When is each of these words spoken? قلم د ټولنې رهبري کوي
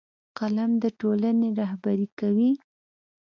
قلم 0.37 0.71
د 0.83 0.85
ټولنې 0.99 1.49
رهبري 1.59 2.07
کوي 2.19 2.51